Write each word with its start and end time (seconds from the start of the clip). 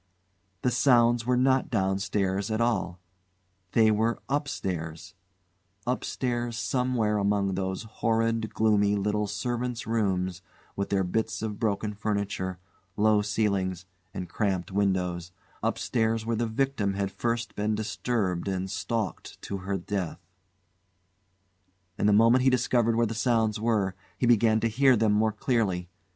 The 0.63 0.71
sounds 0.71 1.27
were 1.27 1.37
not 1.37 1.69
downstairs 1.69 2.49
at 2.49 2.59
all; 2.59 2.99
they 3.73 3.91
were 3.91 4.17
upstairs 4.29 5.13
upstairs, 5.85 6.57
somewhere 6.57 7.17
among 7.19 7.53
those 7.53 7.83
horrid 7.83 8.51
gloomy 8.51 8.95
little 8.95 9.27
servants' 9.27 9.85
rooms 9.85 10.41
with 10.75 10.89
their 10.89 11.03
bits 11.03 11.43
of 11.43 11.59
broken 11.59 11.93
furniture, 11.93 12.57
low 12.97 13.21
ceilings, 13.21 13.85
and 14.11 14.27
cramped 14.27 14.71
windows 14.71 15.31
upstairs 15.61 16.25
where 16.25 16.35
the 16.35 16.47
victim 16.47 16.95
had 16.95 17.11
first 17.11 17.53
been 17.53 17.75
disturbed 17.75 18.47
and 18.47 18.71
stalked 18.71 19.39
to 19.43 19.57
her 19.57 19.77
death. 19.77 20.25
And 21.99 22.09
the 22.09 22.13
moment 22.13 22.43
he 22.43 22.49
discovered 22.49 22.95
where 22.95 23.05
the 23.05 23.13
sounds 23.13 23.59
were, 23.59 23.93
he 24.17 24.25
began 24.25 24.59
to 24.61 24.67
hear 24.67 24.95
them 24.97 25.11
more 25.13 25.31
clearly. 25.31 25.89